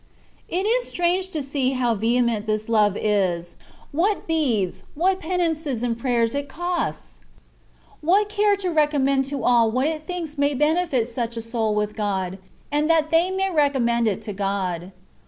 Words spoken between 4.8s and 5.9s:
what penances^